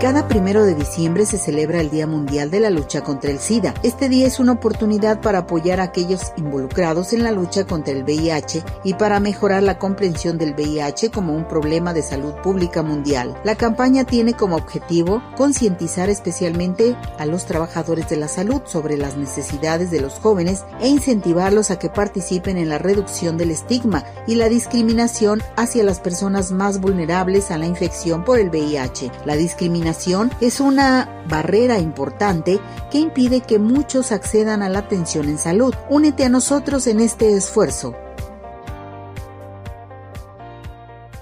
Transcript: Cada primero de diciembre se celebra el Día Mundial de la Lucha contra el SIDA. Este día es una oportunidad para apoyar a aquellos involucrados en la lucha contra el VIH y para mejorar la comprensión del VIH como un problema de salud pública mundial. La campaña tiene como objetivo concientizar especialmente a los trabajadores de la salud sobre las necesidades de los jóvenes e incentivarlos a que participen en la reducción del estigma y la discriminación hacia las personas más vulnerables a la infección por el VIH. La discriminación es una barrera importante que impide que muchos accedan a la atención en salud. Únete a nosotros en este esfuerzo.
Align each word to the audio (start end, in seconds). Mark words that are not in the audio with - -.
Cada 0.00 0.28
primero 0.28 0.64
de 0.64 0.74
diciembre 0.74 1.26
se 1.26 1.36
celebra 1.36 1.78
el 1.78 1.90
Día 1.90 2.06
Mundial 2.06 2.50
de 2.50 2.58
la 2.58 2.70
Lucha 2.70 3.02
contra 3.02 3.30
el 3.30 3.38
SIDA. 3.38 3.74
Este 3.82 4.08
día 4.08 4.26
es 4.26 4.40
una 4.40 4.52
oportunidad 4.52 5.20
para 5.20 5.40
apoyar 5.40 5.78
a 5.78 5.82
aquellos 5.82 6.32
involucrados 6.38 7.12
en 7.12 7.22
la 7.22 7.32
lucha 7.32 7.66
contra 7.66 7.92
el 7.92 8.04
VIH 8.04 8.64
y 8.82 8.94
para 8.94 9.20
mejorar 9.20 9.62
la 9.62 9.78
comprensión 9.78 10.38
del 10.38 10.54
VIH 10.54 11.10
como 11.10 11.36
un 11.36 11.46
problema 11.46 11.92
de 11.92 12.02
salud 12.02 12.32
pública 12.42 12.82
mundial. 12.82 13.38
La 13.44 13.56
campaña 13.56 14.04
tiene 14.04 14.32
como 14.32 14.56
objetivo 14.56 15.22
concientizar 15.36 16.08
especialmente 16.08 16.96
a 17.18 17.26
los 17.26 17.44
trabajadores 17.44 18.08
de 18.08 18.16
la 18.16 18.28
salud 18.28 18.62
sobre 18.64 18.96
las 18.96 19.18
necesidades 19.18 19.90
de 19.90 20.00
los 20.00 20.14
jóvenes 20.14 20.64
e 20.80 20.88
incentivarlos 20.88 21.70
a 21.70 21.78
que 21.78 21.90
participen 21.90 22.56
en 22.56 22.70
la 22.70 22.78
reducción 22.78 23.36
del 23.36 23.50
estigma 23.50 24.04
y 24.26 24.36
la 24.36 24.48
discriminación 24.48 25.42
hacia 25.56 25.84
las 25.84 26.00
personas 26.00 26.52
más 26.52 26.80
vulnerables 26.80 27.50
a 27.50 27.58
la 27.58 27.66
infección 27.66 28.24
por 28.24 28.38
el 28.38 28.48
VIH. 28.48 29.12
La 29.26 29.36
discriminación 29.36 29.89
es 30.40 30.60
una 30.60 31.08
barrera 31.28 31.78
importante 31.78 32.60
que 32.90 32.98
impide 32.98 33.40
que 33.40 33.58
muchos 33.58 34.12
accedan 34.12 34.62
a 34.62 34.68
la 34.68 34.80
atención 34.80 35.28
en 35.28 35.38
salud. 35.38 35.74
Únete 35.88 36.24
a 36.24 36.28
nosotros 36.28 36.86
en 36.86 37.00
este 37.00 37.36
esfuerzo. 37.36 37.94